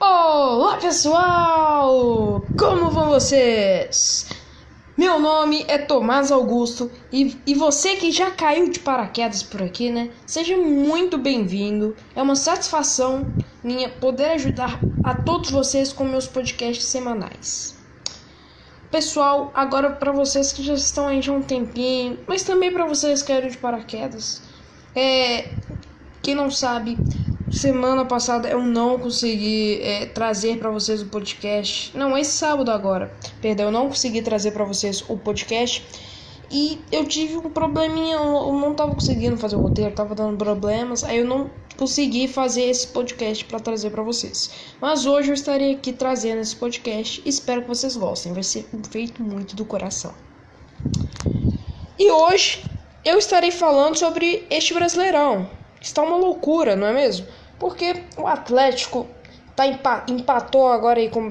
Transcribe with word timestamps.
Olá 0.00 0.76
pessoal! 0.78 2.42
Como 2.58 2.90
vão 2.90 3.08
vocês? 3.10 4.26
Meu 5.04 5.20
nome 5.20 5.66
é 5.68 5.76
Tomás 5.76 6.32
Augusto 6.32 6.90
e, 7.12 7.36
e 7.46 7.54
você 7.54 7.94
que 7.94 8.10
já 8.10 8.30
caiu 8.30 8.70
de 8.70 8.80
paraquedas 8.80 9.42
por 9.42 9.62
aqui, 9.62 9.90
né? 9.90 10.08
Seja 10.24 10.56
muito 10.56 11.18
bem-vindo. 11.18 11.94
É 12.16 12.22
uma 12.22 12.34
satisfação 12.34 13.26
minha 13.62 13.90
poder 13.90 14.30
ajudar 14.30 14.80
a 15.04 15.14
todos 15.14 15.50
vocês 15.50 15.92
com 15.92 16.04
meus 16.04 16.26
podcasts 16.26 16.86
semanais. 16.86 17.76
Pessoal, 18.90 19.52
agora 19.54 19.90
para 19.90 20.10
vocês 20.10 20.54
que 20.54 20.62
já 20.62 20.72
estão 20.72 21.06
aí 21.06 21.20
já 21.20 21.34
há 21.34 21.36
um 21.36 21.42
tempinho, 21.42 22.18
mas 22.26 22.42
também 22.42 22.72
para 22.72 22.86
vocês 22.86 23.20
que 23.20 23.28
caíram 23.28 23.50
de 23.50 23.58
paraquedas, 23.58 24.40
é, 24.96 25.50
quem 26.22 26.34
não 26.34 26.50
sabe, 26.50 26.96
Semana 27.54 28.04
passada 28.04 28.48
eu 28.48 28.60
não 28.60 28.98
consegui 28.98 29.80
é, 29.80 30.06
trazer 30.06 30.58
para 30.58 30.70
vocês 30.70 31.00
o 31.00 31.06
podcast. 31.06 31.96
Não, 31.96 32.18
esse 32.18 32.32
sábado 32.32 32.68
agora. 32.68 33.14
Perdão, 33.40 33.66
eu 33.66 33.72
não 33.72 33.86
consegui 33.86 34.22
trazer 34.22 34.50
para 34.50 34.64
vocês 34.64 35.04
o 35.08 35.16
podcast. 35.16 35.86
E 36.50 36.80
eu 36.90 37.06
tive 37.06 37.36
um 37.36 37.42
probleminha, 37.42 38.16
eu 38.16 38.52
não 38.52 38.74
tava 38.74 38.92
conseguindo 38.92 39.36
fazer 39.36 39.54
o 39.54 39.60
roteiro, 39.60 39.94
tava 39.94 40.16
dando 40.16 40.36
problemas, 40.36 41.04
aí 41.04 41.18
eu 41.18 41.24
não 41.24 41.48
consegui 41.76 42.26
fazer 42.26 42.64
esse 42.64 42.88
podcast 42.88 43.44
para 43.44 43.60
trazer 43.60 43.90
para 43.90 44.02
vocês. 44.02 44.50
Mas 44.80 45.06
hoje 45.06 45.30
eu 45.30 45.34
estarei 45.34 45.74
aqui 45.74 45.92
trazendo 45.92 46.40
esse 46.40 46.56
podcast, 46.56 47.22
espero 47.24 47.62
que 47.62 47.68
vocês 47.68 47.96
gostem, 47.96 48.32
vai 48.32 48.42
ser 48.42 48.68
feito 48.90 49.22
muito 49.22 49.54
do 49.54 49.64
coração. 49.64 50.12
E 51.98 52.10
hoje 52.10 52.64
eu 53.04 53.16
estarei 53.16 53.52
falando 53.52 53.96
sobre 53.96 54.44
este 54.50 54.74
Brasileirão. 54.74 55.48
Está 55.80 56.02
uma 56.02 56.16
loucura, 56.16 56.74
não 56.74 56.86
é 56.86 56.92
mesmo? 56.92 57.26
Porque 57.64 57.96
o 58.18 58.26
Atlético 58.26 59.06
tá 59.56 59.64
empatou 60.06 60.70
agora 60.70 61.00
aí 61.00 61.08
com, 61.08 61.30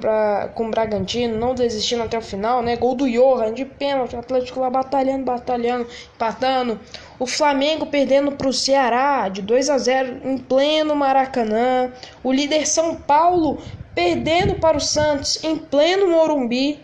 com 0.55 0.65
o 0.65 0.71
Bragantino, 0.71 1.37
não 1.37 1.53
desistindo 1.53 2.01
até 2.01 2.17
o 2.17 2.23
final, 2.23 2.63
né? 2.63 2.75
Gol 2.75 2.95
do 2.95 3.07
Johan 3.07 3.53
de 3.53 3.63
pênalti, 3.65 4.15
o 4.15 4.19
Atlético 4.19 4.59
lá 4.59 4.67
batalhando, 4.67 5.25
batalhando, 5.25 5.87
empatando. 6.15 6.79
O 7.19 7.27
Flamengo 7.27 7.85
perdendo 7.85 8.31
para 8.31 8.47
o 8.47 8.51
Ceará 8.51 9.29
de 9.29 9.43
2 9.43 9.69
a 9.69 9.77
0 9.77 10.21
em 10.23 10.39
pleno 10.39 10.95
Maracanã. 10.95 11.93
O 12.23 12.31
líder 12.31 12.65
São 12.65 12.95
Paulo 12.95 13.59
perdendo 13.93 14.55
para 14.55 14.75
o 14.75 14.81
Santos 14.81 15.43
em 15.43 15.55
pleno 15.55 16.09
Morumbi. 16.09 16.79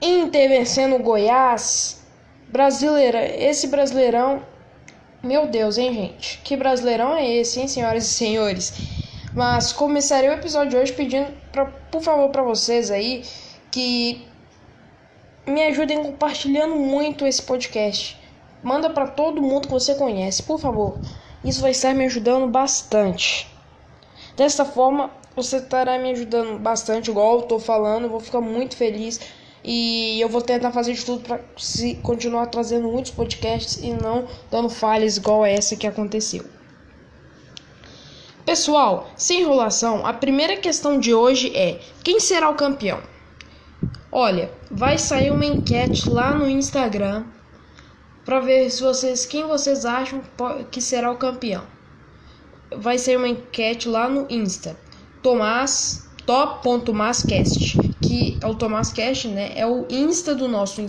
Inter 0.00 0.48
vencendo 0.48 0.94
o 0.94 1.02
Goiás. 1.02 2.00
Brasileira, 2.46 3.24
esse 3.24 3.66
Brasileirão 3.66 4.51
meu 5.22 5.46
Deus, 5.46 5.78
hein, 5.78 5.92
gente? 5.94 6.40
Que 6.44 6.56
brasileirão 6.56 7.14
é 7.14 7.28
esse, 7.28 7.60
hein, 7.60 7.68
senhoras 7.68 8.04
e 8.04 8.08
senhores? 8.08 8.72
Mas 9.34 9.72
começarei 9.72 10.28
o 10.28 10.34
episódio 10.34 10.70
de 10.70 10.76
hoje 10.76 10.92
pedindo, 10.92 11.32
pra, 11.50 11.66
por 11.66 12.02
favor, 12.02 12.28
para 12.30 12.42
vocês 12.42 12.90
aí 12.90 13.24
que 13.70 14.26
me 15.46 15.62
ajudem 15.64 16.02
compartilhando 16.02 16.74
muito 16.74 17.26
esse 17.26 17.42
podcast. 17.42 18.18
Manda 18.62 18.90
para 18.90 19.06
todo 19.06 19.42
mundo 19.42 19.68
que 19.68 19.72
você 19.72 19.94
conhece, 19.94 20.42
por 20.42 20.58
favor. 20.58 20.98
Isso 21.44 21.60
vai 21.60 21.70
estar 21.70 21.94
me 21.94 22.04
ajudando 22.04 22.46
bastante. 22.48 23.50
Dessa 24.36 24.64
forma, 24.64 25.10
você 25.34 25.56
estará 25.56 25.98
me 25.98 26.10
ajudando 26.10 26.58
bastante, 26.58 27.10
igual 27.10 27.36
eu 27.36 27.42
tô 27.42 27.58
falando. 27.58 28.04
Eu 28.04 28.10
vou 28.10 28.20
ficar 28.20 28.40
muito 28.40 28.76
feliz 28.76 29.20
e 29.64 30.20
eu 30.20 30.28
vou 30.28 30.42
tentar 30.42 30.72
fazer 30.72 30.94
de 30.94 31.04
tudo 31.04 31.20
para 31.20 31.40
continuar 32.02 32.46
trazendo 32.46 32.88
muitos 32.88 33.12
podcasts 33.12 33.82
e 33.82 33.90
não 33.90 34.26
dando 34.50 34.68
falhas 34.68 35.16
igual 35.16 35.44
essa 35.44 35.76
que 35.76 35.86
aconteceu. 35.86 36.44
Pessoal, 38.44 39.08
sem 39.16 39.42
enrolação, 39.42 40.04
a 40.04 40.12
primeira 40.12 40.56
questão 40.56 40.98
de 40.98 41.14
hoje 41.14 41.56
é: 41.56 41.78
quem 42.02 42.18
será 42.18 42.50
o 42.50 42.54
campeão? 42.54 43.00
Olha, 44.10 44.50
vai 44.70 44.98
sair 44.98 45.30
uma 45.30 45.46
enquete 45.46 46.10
lá 46.10 46.34
no 46.34 46.48
Instagram 46.48 47.24
para 48.24 48.40
ver 48.40 48.68
se 48.70 48.82
vocês 48.82 49.24
quem 49.24 49.46
vocês 49.46 49.84
acham 49.84 50.20
que 50.70 50.80
será 50.80 51.10
o 51.10 51.16
campeão. 51.16 51.64
Vai 52.76 52.98
sair 52.98 53.16
uma 53.16 53.28
enquete 53.28 53.88
lá 53.88 54.08
no 54.08 54.26
Insta. 54.28 54.76
Tomás 55.22 56.08
top.mascast, 56.26 57.76
que 58.12 58.36
é 58.42 58.46
o 58.46 58.54
Tomás 58.54 58.92
Cast, 58.92 59.26
né? 59.28 59.52
É 59.56 59.66
o 59.66 59.86
Insta 59.88 60.34
do 60.34 60.46
nosso 60.46 60.84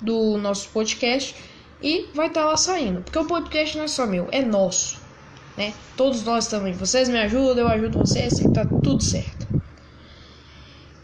do 0.00 0.36
nosso 0.38 0.68
podcast 0.70 1.36
e 1.80 2.08
vai 2.12 2.26
estar 2.26 2.40
tá 2.40 2.46
lá 2.46 2.56
saindo, 2.56 3.00
porque 3.00 3.16
o 3.16 3.26
podcast 3.26 3.76
não 3.78 3.84
é 3.84 3.88
só 3.88 4.04
meu, 4.08 4.26
é 4.32 4.42
nosso, 4.42 4.98
né? 5.56 5.72
Todos 5.96 6.24
nós 6.24 6.48
também. 6.48 6.72
Vocês 6.72 7.08
me 7.08 7.16
ajudam, 7.18 7.58
eu 7.64 7.68
ajudo 7.68 7.98
vocês, 8.00 8.40
tá 8.52 8.66
tudo 8.82 9.00
certo. 9.00 9.46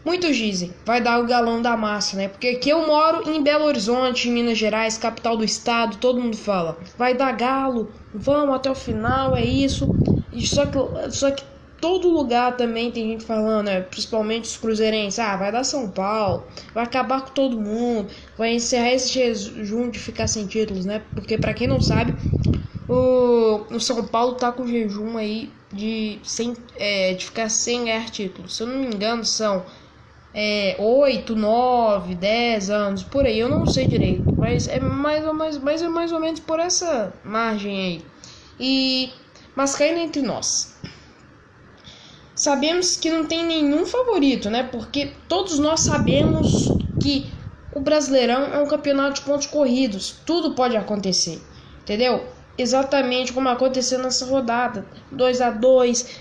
Muitos 0.03 0.35
dizem, 0.35 0.73
vai 0.85 0.99
dar 0.99 1.21
o 1.21 1.25
galão 1.25 1.61
da 1.61 1.77
massa, 1.77 2.17
né? 2.17 2.27
Porque 2.27 2.49
aqui 2.49 2.69
eu 2.69 2.85
moro 2.85 3.29
em 3.29 3.41
Belo 3.41 3.63
Horizonte, 3.63 4.27
em 4.27 4.33
Minas 4.33 4.57
Gerais, 4.57 4.97
capital 4.97 5.37
do 5.37 5.43
estado, 5.45 5.97
todo 5.97 6.19
mundo 6.19 6.35
fala, 6.35 6.77
vai 6.97 7.13
dar 7.13 7.31
galo, 7.31 7.89
vamos 8.13 8.55
até 8.55 8.69
o 8.69 8.75
final, 8.75 9.37
é 9.37 9.45
isso. 9.45 9.87
Só 10.43 10.65
que, 10.65 11.11
só 11.11 11.31
que 11.31 11.43
todo 11.81 12.09
lugar 12.09 12.55
também 12.55 12.91
tem 12.91 13.09
gente 13.09 13.25
falando, 13.25 13.65
né? 13.65 13.81
principalmente 13.81 14.45
os 14.45 14.57
cruzeirenses, 14.57 15.19
ah, 15.19 15.35
vai 15.35 15.51
dar 15.51 15.63
São 15.63 15.89
Paulo, 15.89 16.47
vai 16.73 16.83
acabar 16.83 17.21
com 17.21 17.31
todo 17.31 17.59
mundo, 17.59 18.09
vai 18.37 18.53
encerrar 18.53 18.91
esse 18.91 19.09
jejum 19.11 19.89
de 19.89 19.99
ficar 19.99 20.27
sem 20.27 20.45
títulos, 20.47 20.85
né? 20.85 21.01
Porque 21.15 21.37
para 21.37 21.53
quem 21.53 21.67
não 21.67 21.81
sabe, 21.81 22.15
o, 22.87 23.65
o 23.75 23.79
São 23.79 24.05
Paulo 24.05 24.35
tá 24.35 24.51
com 24.51 24.67
jejum 24.67 25.17
aí 25.17 25.51
de, 25.73 26.19
sem, 26.23 26.55
é, 26.75 27.13
de 27.15 27.25
ficar 27.25 27.49
sem 27.49 27.85
ganhar 27.85 28.09
títulos. 28.09 28.55
Se 28.55 28.63
eu 28.63 28.67
não 28.67 28.77
me 28.77 28.87
engano, 28.87 29.25
são 29.25 29.65
é, 30.33 30.75
8, 30.79 31.35
9, 31.35 32.15
10 32.15 32.69
anos, 32.69 33.03
por 33.03 33.25
aí, 33.25 33.39
eu 33.39 33.49
não 33.49 33.65
sei 33.65 33.87
direito, 33.87 34.33
mas 34.37 34.67
é 34.67 34.79
mais 34.79 35.25
ou 35.25 35.33
mais, 35.33 35.57
mas 35.57 35.81
é 35.81 35.89
mais 35.89 36.11
ou 36.11 36.19
menos 36.19 36.39
por 36.39 36.59
essa 36.59 37.19
margem 37.23 37.79
aí. 37.79 38.05
E 38.59 39.13
mas 39.55 39.75
caindo 39.75 39.99
entre 39.99 40.21
nós. 40.21 40.80
Sabemos 42.41 42.97
que 42.97 43.11
não 43.11 43.23
tem 43.23 43.45
nenhum 43.45 43.85
favorito, 43.85 44.49
né? 44.49 44.63
Porque 44.63 45.11
todos 45.27 45.59
nós 45.59 45.81
sabemos 45.81 46.69
que 46.99 47.31
o 47.71 47.79
Brasileirão 47.79 48.45
é 48.45 48.57
um 48.57 48.65
campeonato 48.65 49.19
de 49.19 49.21
pontos 49.21 49.45
corridos. 49.45 50.15
Tudo 50.25 50.55
pode 50.55 50.75
acontecer, 50.75 51.39
entendeu? 51.83 52.25
Exatamente 52.57 53.31
como 53.31 53.47
aconteceu 53.47 53.99
nessa 53.99 54.25
rodada. 54.25 54.83
2 55.11 55.39
a 55.39 55.51
2 55.51 56.19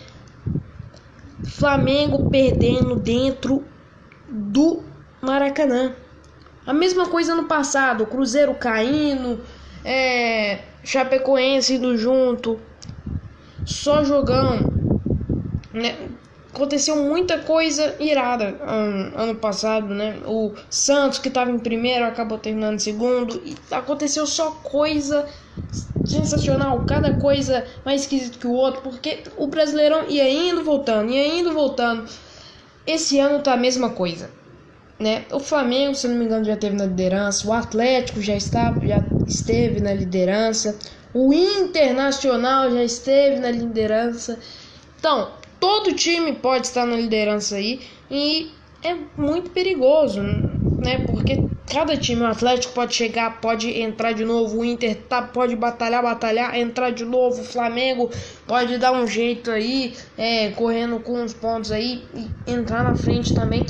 Flamengo 1.43 2.29
perdendo 2.29 2.97
dentro 2.97 3.65
do 4.29 4.83
Maracanã. 5.23 5.95
A 6.67 6.75
mesma 6.75 7.09
coisa 7.09 7.35
no 7.35 7.45
passado, 7.45 8.05
Cruzeiro 8.05 8.55
caindo, 8.57 9.41
é, 9.83 10.59
Chapecoense 10.85 11.77
indo 11.77 11.97
junto, 11.97 12.61
só 13.65 14.05
jogando. 14.05 14.80
Né? 15.73 15.97
Aconteceu 16.53 16.97
muita 16.97 17.39
coisa 17.39 17.95
irada 18.01 18.57
um, 18.63 19.19
ano 19.19 19.35
passado, 19.37 19.95
né? 19.95 20.19
O 20.27 20.53
Santos, 20.69 21.19
que 21.19 21.29
estava 21.29 21.51
em 21.51 21.59
primeiro, 21.59 22.05
acabou 22.05 22.39
terminando 22.39 22.75
em 22.75 22.81
segundo. 22.81 23.41
E 23.45 23.57
aconteceu 23.71 24.27
só 24.27 24.51
coisa 24.51 25.29
sensacional, 26.05 26.85
cada 26.87 27.15
coisa 27.15 27.65
mais 27.85 28.03
esquisita 28.03 28.39
que 28.39 28.47
o 28.47 28.53
outro, 28.53 28.83
porque 28.83 29.23
o 29.37 29.47
Brasileirão 29.47 30.09
ia 30.09 30.29
indo 30.29 30.65
voltando, 30.65 31.13
ia 31.13 31.27
indo 31.39 31.53
voltando. 31.53 32.05
Esse 32.85 33.21
ano 33.21 33.41
tá 33.43 33.53
a 33.53 33.57
mesma 33.57 33.91
coisa. 33.91 34.31
Né? 34.99 35.25
O 35.31 35.39
Flamengo, 35.39 35.95
se 35.95 36.09
não 36.09 36.17
me 36.17 36.25
engano, 36.25 36.45
já 36.45 36.57
teve 36.57 36.77
na 36.77 36.85
liderança, 36.85 37.47
o 37.49 37.53
Atlético 37.53 38.21
já, 38.21 38.35
está, 38.35 38.77
já 38.83 39.03
esteve 39.25 39.81
na 39.81 39.95
liderança, 39.95 40.77
o 41.15 41.33
Internacional 41.33 42.71
já 42.71 42.83
esteve 42.83 43.41
na 43.41 43.51
liderança. 43.51 44.39
Então, 44.99 45.31
todo 45.61 45.95
time 45.95 46.35
pode 46.37 46.67
estar 46.67 46.87
na 46.87 46.97
liderança 46.97 47.57
aí 47.57 47.81
e 48.11 48.53
é 48.83 48.95
muito 49.17 49.51
perigoso, 49.51 50.23
né? 50.81 50.99
Porque 51.07 51.51
cada 51.67 51.97
time, 51.97 52.23
o 52.23 52.27
Atlético 52.27 52.75
pode 52.75 52.95
chegar, 52.95 53.41
pode 53.41 53.69
entrar 53.81 54.13
de 54.13 54.25
novo, 54.25 54.59
o 54.59 54.65
Inter 54.65 55.07
tá, 55.07 55.23
pode 55.23 55.55
batalhar, 55.55 56.03
batalhar, 56.03 56.57
entrar 56.57 56.91
de 56.91 57.05
novo, 57.05 57.43
o 57.43 57.45
Flamengo 57.45 58.11
pode 58.47 58.77
dar 58.79 58.93
um 58.93 59.07
jeito 59.07 59.51
aí, 59.51 59.97
é, 60.17 60.51
correndo 60.53 61.01
com 61.01 61.23
os 61.23 61.33
pontos 61.35 61.71
aí 61.71 62.09
e 62.15 62.35
entrar 62.47 62.83
na 62.83 62.95
frente 62.97 63.33
também. 63.35 63.67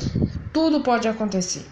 Tudo 0.51 0.81
pode 0.81 1.07
acontecer. 1.07 1.65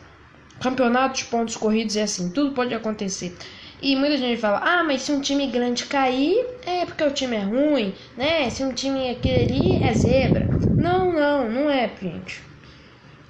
Campeonato 0.60 1.18
de 1.19 1.25
pontos 1.25 1.56
corridos 1.56 1.95
é 1.95 2.04
assim, 2.04 2.31
tudo 2.31 2.54
pode 2.54 2.74
acontecer. 2.74 3.38
E 3.81 3.95
muita 3.95 4.17
gente 4.17 4.41
fala, 4.41 4.59
ah, 4.61 4.83
mas 4.83 5.03
se 5.03 5.11
um 5.11 5.21
time 5.21 5.47
grande 5.47 5.85
cair, 5.85 6.45
é 6.65 6.85
porque 6.85 7.03
o 7.03 7.11
time 7.11 7.37
é 7.37 7.43
ruim, 7.43 7.95
né? 8.17 8.49
Se 8.49 8.63
um 8.63 8.73
time 8.73 9.09
aquele 9.09 9.43
ali 9.43 9.75
é 9.77 9.93
zebra. 9.93 10.49
Não, 10.77 11.13
não, 11.13 11.49
não 11.49 11.69
é, 11.69 11.89
gente. 12.01 12.41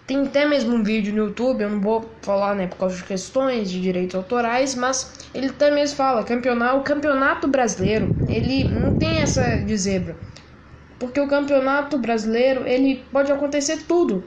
Tem 0.08 0.26
até 0.26 0.46
mesmo 0.48 0.74
um 0.74 0.82
vídeo 0.82 1.14
no 1.14 1.28
YouTube, 1.28 1.62
eu 1.62 1.70
não 1.70 1.80
vou 1.80 2.10
falar, 2.24 2.56
né, 2.56 2.66
por 2.66 2.78
causa 2.78 2.98
de 2.98 3.04
questões 3.04 3.70
de 3.70 3.80
direitos 3.80 4.16
autorais, 4.16 4.74
mas 4.74 5.30
ele 5.36 5.46
até 5.50 5.70
mesmo 5.70 5.96
fala, 5.96 6.24
campeonato, 6.24 6.78
o 6.78 6.84
campeonato 6.84 7.48
brasileiro, 7.48 8.12
ele 8.28 8.64
não 8.64 8.92
tem 8.92 9.20
essa 9.20 9.58
de 9.58 9.78
zebra. 9.78 10.18
Porque 10.98 11.20
o 11.20 11.28
campeonato 11.28 11.96
brasileiro, 12.00 12.68
ele 12.68 13.06
pode 13.12 13.32
acontecer 13.32 13.84
tudo. 13.88 14.24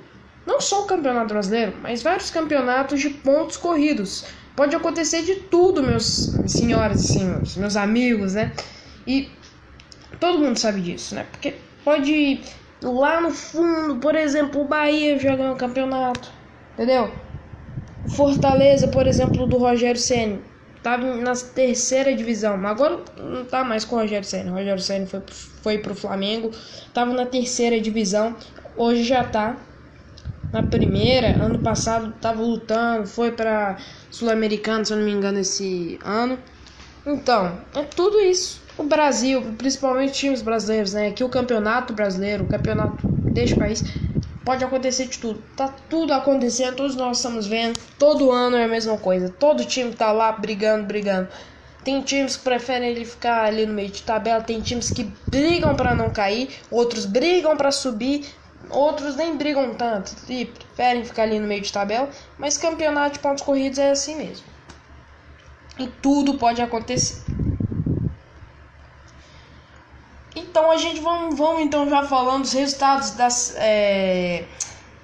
Não 0.46 0.60
só 0.60 0.84
o 0.84 0.86
campeonato 0.86 1.34
brasileiro, 1.34 1.74
mas 1.82 2.00
vários 2.00 2.30
campeonatos 2.30 3.00
de 3.00 3.10
pontos 3.10 3.56
corridos. 3.56 4.24
Pode 4.54 4.76
acontecer 4.76 5.22
de 5.22 5.34
tudo, 5.34 5.82
meus 5.82 6.40
senhoras 6.46 7.00
e 7.00 7.06
senhores, 7.06 7.56
meus 7.56 7.76
amigos, 7.76 8.34
né? 8.34 8.52
E 9.06 9.30
todo 10.20 10.38
mundo 10.38 10.58
sabe 10.58 10.80
disso, 10.80 11.14
né? 11.14 11.24
Porque 11.24 11.54
pode 11.84 12.40
Lá 12.82 13.20
no 13.20 13.30
fundo, 13.30 14.00
por 14.00 14.16
exemplo, 14.16 14.60
o 14.60 14.66
Bahia 14.66 15.16
jogando 15.16 15.52
o 15.52 15.56
campeonato, 15.56 16.32
entendeu? 16.72 17.12
Fortaleza, 18.04 18.88
por 18.88 19.06
exemplo, 19.06 19.46
do 19.46 19.56
Rogério 19.56 20.00
Ceni 20.00 20.42
tava 20.82 21.14
na 21.14 21.32
terceira 21.32 22.12
divisão, 22.12 22.56
mas 22.56 22.72
agora 22.72 23.04
não 23.16 23.44
tá 23.44 23.62
mais 23.62 23.84
com 23.84 23.94
o 23.94 24.00
Rogério 24.00 24.26
Ceni. 24.26 24.50
O 24.50 24.54
Rogério 24.54 24.82
Ceni 24.82 25.06
foi 25.06 25.22
foi 25.62 25.78
pro 25.78 25.94
Flamengo, 25.94 26.50
tava 26.92 27.12
na 27.12 27.24
terceira 27.24 27.80
divisão, 27.80 28.36
hoje 28.74 29.04
já 29.04 29.22
tá 29.22 29.56
na 30.52 30.62
primeira. 30.62 31.42
Ano 31.42 31.58
passado 31.58 32.12
tava 32.20 32.42
lutando, 32.42 33.06
foi 33.06 33.32
para 33.32 33.78
Sul-Americano, 34.10 34.84
se 34.84 34.92
eu 34.92 34.98
não 34.98 35.04
me 35.04 35.12
engano, 35.12 35.38
esse 35.38 35.98
ano. 36.04 36.38
Então, 37.06 37.58
é 37.74 37.82
tudo 37.82 38.20
isso 38.20 38.62
o 38.76 38.82
Brasil, 38.82 39.42
principalmente 39.58 40.14
times 40.14 40.42
brasileiros, 40.42 40.92
né? 40.92 41.10
Que 41.10 41.24
o 41.24 41.28
campeonato 41.28 41.92
brasileiro, 41.92 42.44
o 42.44 42.46
campeonato 42.46 43.06
deste 43.06 43.56
país, 43.56 43.84
pode 44.44 44.64
acontecer 44.64 45.06
de 45.06 45.18
tudo. 45.18 45.42
Tá 45.56 45.68
tudo 45.88 46.12
acontecendo, 46.12 46.76
todos 46.76 46.96
nós 46.96 47.18
estamos 47.18 47.46
vendo. 47.46 47.78
Todo 47.98 48.30
ano 48.30 48.56
é 48.56 48.64
a 48.64 48.68
mesma 48.68 48.96
coisa. 48.96 49.28
Todo 49.28 49.64
time 49.64 49.92
tá 49.92 50.10
lá 50.12 50.32
brigando, 50.32 50.86
brigando. 50.86 51.28
Tem 51.84 52.00
times 52.00 52.36
que 52.36 52.44
preferem 52.44 52.90
ele 52.90 53.04
ficar 53.04 53.44
ali 53.44 53.66
no 53.66 53.74
meio 53.74 53.90
de 53.90 54.02
tabela, 54.02 54.40
tem 54.40 54.60
times 54.60 54.90
que 54.90 55.12
brigam 55.28 55.74
para 55.74 55.96
não 55.96 56.10
cair, 56.10 56.48
outros 56.70 57.04
brigam 57.04 57.56
para 57.56 57.72
subir, 57.72 58.24
outros 58.72 59.16
nem 59.16 59.36
brigam 59.36 59.74
tanto 59.74 60.14
e 60.28 60.46
preferem 60.46 61.04
ficar 61.04 61.22
ali 61.24 61.38
no 61.38 61.46
meio 61.46 61.60
de 61.60 61.72
tabela, 61.72 62.08
mas 62.38 62.58
campeonato 62.58 63.14
de 63.14 63.18
pontos 63.20 63.42
corridos 63.42 63.78
é 63.78 63.90
assim 63.90 64.16
mesmo. 64.16 64.46
E 65.78 65.86
tudo 65.86 66.34
pode 66.34 66.60
acontecer. 66.60 67.22
Então 70.34 70.70
a 70.70 70.76
gente 70.76 71.00
vamos, 71.00 71.36
vamos 71.36 71.62
então 71.62 71.88
já 71.88 72.02
falando 72.04 72.42
dos 72.42 72.52
resultados 72.52 73.12
das, 73.12 73.54
é, 73.56 74.44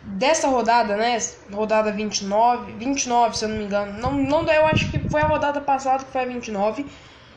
dessa 0.02 0.48
rodada, 0.48 0.96
né? 0.96 1.18
Rodada 1.52 1.92
29, 1.92 2.72
29 2.72 3.36
se 3.36 3.44
eu 3.44 3.48
não 3.48 3.56
me 3.56 3.64
engano. 3.64 4.00
Não, 4.00 4.12
não, 4.12 4.50
eu 4.50 4.66
acho 4.66 4.90
que 4.90 4.98
foi 5.08 5.20
a 5.20 5.26
rodada 5.26 5.60
passada 5.60 6.04
que 6.04 6.10
foi 6.10 6.22
a 6.22 6.26
29. 6.26 6.86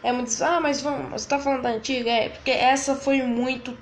É 0.04 0.12
muito, 0.12 0.32
ah, 0.44 0.60
mas 0.60 0.82
vamos, 0.82 1.12
você 1.12 1.28
tá 1.28 1.38
falando 1.38 1.62
da 1.62 1.70
antiga? 1.70 2.10
É, 2.10 2.30
porque 2.30 2.52
essa 2.52 2.96
foi 2.96 3.22
muito, 3.22 3.78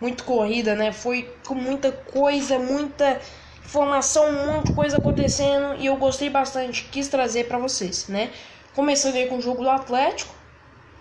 muito 0.00 0.24
corrida, 0.24 0.74
né? 0.74 0.92
Foi 0.92 1.38
com 1.46 1.54
muita 1.54 1.92
coisa, 1.92 2.58
muita 2.58 3.20
informação, 3.64 4.28
um 4.30 4.46
monte 4.46 4.66
de 4.66 4.72
coisa 4.72 4.96
acontecendo 4.98 5.74
e 5.78 5.86
eu 5.86 5.96
gostei 5.96 6.30
bastante, 6.30 6.84
quis 6.84 7.08
trazer 7.08 7.44
para 7.48 7.58
vocês, 7.58 8.08
né? 8.08 8.32
Começando 8.74 9.16
aí 9.16 9.26
com 9.26 9.38
o 9.38 9.40
jogo 9.42 9.62
do 9.62 9.70
Atlético, 9.70 10.34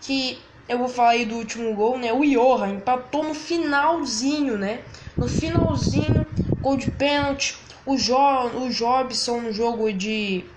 que 0.01 0.39
eu 0.67 0.77
vou 0.77 0.87
falar 0.89 1.11
aí 1.11 1.25
do 1.25 1.35
último 1.35 1.73
gol, 1.75 1.97
né? 1.97 2.11
O 2.11 2.23
Johan 2.25 2.75
empatou 2.75 3.23
no 3.23 3.33
finalzinho, 3.33 4.57
né? 4.57 4.83
No 5.19 5.27
finalzinho, 5.27 6.27
gol 6.61 6.77
de 6.77 6.87
pênalti. 6.87 7.57
O, 7.85 7.97
jo 7.97 8.17
o 8.17 8.69
Jobson 8.69 9.39
no 9.41 9.53
jogo 9.53 9.93
de 9.93 10.56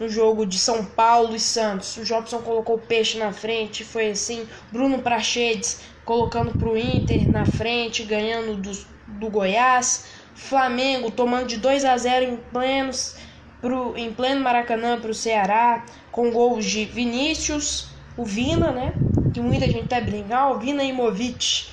no 0.00 0.08
jogo 0.08 0.46
de 0.46 0.58
São 0.58 0.84
Paulo 0.84 1.36
e 1.36 1.40
Santos. 1.40 1.98
O 1.98 2.04
Jobson 2.04 2.40
colocou 2.40 2.76
o 2.76 2.80
peixe 2.80 3.18
na 3.18 3.32
frente, 3.32 3.84
foi 3.84 4.10
assim. 4.10 4.48
Bruno 4.72 5.00
Prachedes 5.00 5.82
colocando 6.06 6.58
pro 6.58 6.76
Inter 6.76 7.30
na 7.30 7.44
frente, 7.44 8.02
ganhando 8.02 8.56
do, 8.56 8.72
do 9.06 9.30
Goiás. 9.30 10.06
Flamengo 10.34 11.10
tomando 11.10 11.46
de 11.46 11.58
2 11.58 11.84
a 11.84 11.96
0 11.98 12.24
em 12.24 12.36
plenos 12.36 13.16
pro, 13.60 13.94
em 13.96 14.10
pleno 14.10 14.40
Maracanã 14.40 14.98
para 14.98 15.10
o 15.10 15.14
Ceará, 15.14 15.84
com 16.10 16.30
gols 16.30 16.64
de 16.64 16.86
Vinícius, 16.86 17.88
o 18.16 18.24
Vina, 18.24 18.72
né? 18.72 18.94
que 19.32 19.40
muita 19.40 19.66
gente 19.66 19.86
tá 19.86 20.00
brincando, 20.00 20.34
ah, 20.34 20.50
o 20.50 20.58
Vina 20.58 20.82
Imovic. 20.82 21.68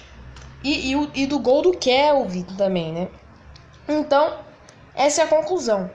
E, 0.64 0.94
e, 0.94 1.10
e 1.16 1.26
do 1.26 1.40
gol 1.40 1.62
do 1.62 1.72
Kelvin 1.72 2.44
também, 2.58 2.92
né? 2.92 3.08
Então, 3.88 4.40
essa 4.94 5.22
é 5.22 5.24
a 5.24 5.28
conclusão. 5.28 5.90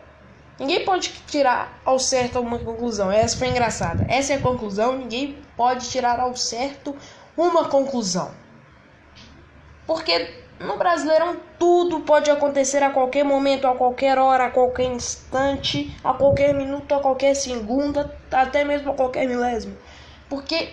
Ninguém 0.58 0.84
pode 0.84 1.12
tirar 1.26 1.80
ao 1.84 1.98
certo 1.98 2.38
uma 2.38 2.58
conclusão. 2.58 3.10
Essa 3.10 3.36
foi 3.36 3.48
engraçada. 3.48 4.04
Essa 4.08 4.34
é 4.34 4.36
a 4.36 4.40
conclusão. 4.40 4.96
Ninguém 4.96 5.38
pode 5.56 5.88
tirar 5.88 6.20
ao 6.20 6.36
certo 6.36 6.94
uma 7.36 7.68
conclusão. 7.68 8.30
Porque 9.86 10.42
no 10.60 10.76
Brasileirão 10.76 11.36
tudo 11.58 12.00
pode 12.00 12.30
acontecer 12.30 12.82
a 12.82 12.90
qualquer 12.90 13.24
momento, 13.24 13.66
a 13.66 13.74
qualquer 13.74 14.18
hora, 14.18 14.46
a 14.46 14.50
qualquer 14.50 14.84
instante, 14.84 15.94
a 16.04 16.12
qualquer 16.14 16.54
minuto, 16.54 16.94
a 16.94 17.00
qualquer 17.00 17.34
segunda, 17.34 18.14
até 18.30 18.64
mesmo 18.64 18.92
a 18.92 18.94
qualquer 18.94 19.26
milésimo. 19.26 19.76
Porque 20.28 20.72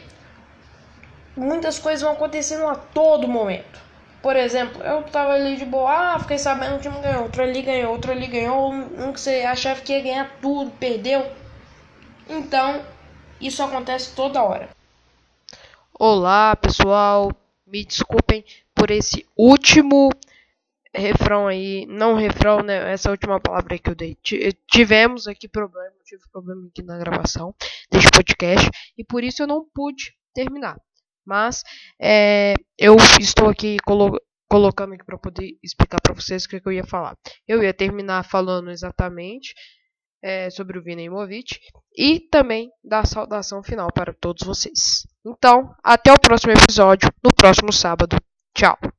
muitas 1.35 1.79
coisas 1.79 2.01
vão 2.01 2.11
acontecendo 2.11 2.67
a 2.67 2.75
todo 2.75 3.27
momento. 3.27 3.88
Por 4.21 4.35
exemplo, 4.35 4.83
eu 4.83 5.03
tava 5.03 5.33
ali 5.33 5.55
de 5.55 5.65
boa, 5.65 6.15
ah, 6.15 6.19
fiquei 6.19 6.37
sabendo 6.37 6.79
que 6.79 6.87
o 6.87 6.91
time 6.91 7.01
ganhou, 7.01 7.23
outro 7.23 7.41
ali 7.41 7.61
ganhou, 7.61 7.93
outro 7.93 8.11
ali 8.11 8.27
ganhou, 8.27 8.71
um 8.71 9.13
que 9.13 9.19
você 9.19 9.41
achava 9.41 9.79
que 9.79 9.93
ia 9.93 10.01
ganhar 10.01 10.37
tudo, 10.41 10.71
perdeu. 10.71 11.25
Então, 12.27 12.83
isso 13.39 13.63
acontece 13.63 14.13
toda 14.13 14.43
hora. 14.43 14.69
Olá, 15.97 16.55
pessoal. 16.55 17.31
Me 17.65 17.85
desculpem 17.85 18.43
por 18.75 18.91
esse 18.91 19.25
último 19.37 20.09
refrão 20.93 21.47
aí, 21.47 21.85
não 21.87 22.15
refrão, 22.15 22.61
né? 22.61 22.91
Essa 22.91 23.11
última 23.11 23.39
palavra 23.39 23.77
que 23.77 23.89
eu 23.89 23.95
dei. 23.95 24.17
Tivemos 24.67 25.27
aqui 25.27 25.47
problema, 25.47 25.93
tive 26.03 26.23
problema 26.31 26.67
aqui 26.67 26.81
na 26.81 26.97
gravação 26.97 27.53
deste 27.91 28.09
podcast 28.09 28.69
e 28.97 29.03
por 29.03 29.23
isso 29.23 29.43
eu 29.43 29.47
não 29.47 29.63
pude 29.73 30.13
terminar. 30.33 30.77
Mas 31.29 31.61
é, 32.01 32.55
eu 32.75 32.97
estou 33.19 33.47
aqui 33.47 33.77
colo 33.85 34.19
colocando 34.49 34.95
aqui 34.95 35.05
para 35.05 35.19
poder 35.19 35.59
explicar 35.63 36.01
para 36.01 36.15
vocês 36.15 36.45
o 36.45 36.49
que, 36.49 36.59
que, 36.59 36.67
eu 36.67 36.73
ia 36.73 36.83
falar. 36.83 37.15
Eu 37.47 37.61
ia 37.61 37.71
terminar 37.71 38.23
falando 38.23 38.71
exatamente 38.71 39.53
é, 40.23 40.49
sobre 40.49 40.79
o 40.79 40.83
Vina 40.83 41.03
Imovic 41.03 41.59
e 41.95 42.19
também 42.19 42.71
da 42.83 43.05
saudação 43.05 43.61
final 43.61 43.89
para 43.93 44.11
todos 44.11 44.47
vocês. 44.47 45.05
Então, 45.23 45.71
até 45.83 46.11
o 46.11 46.19
próximo 46.19 46.51
episódio, 46.51 47.09
no 47.23 47.29
próximo 47.31 47.71
sábado. 47.71 48.17
Tchau! 48.55 48.98